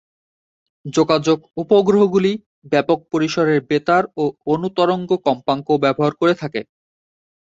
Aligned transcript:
যোগাযোগ 0.85 1.37
উপগ্রহগুলি 1.57 2.31
ব্যাপক 2.71 2.99
পরিসরের 3.11 3.59
বেতার 3.69 4.03
ও 4.15 4.23
অণুতরঙ্গ 4.45 5.09
কম্পাঙ্ক 5.25 5.67
ব্যবহার 5.83 6.13
করে 6.15 6.33
থাকে। 6.41 6.61